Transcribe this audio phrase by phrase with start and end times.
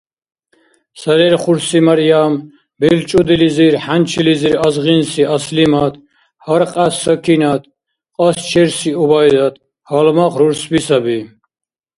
[1.01, 2.33] Сарерхурси Марьям,
[2.79, 5.93] белчӏудилизир, хӏянчилизир азгъинси Аслимат,
[6.45, 7.63] гьаркья Сакинат,
[8.17, 9.55] кьасчерси Убайдат
[9.89, 11.19] гьалмагъ рурсби саби.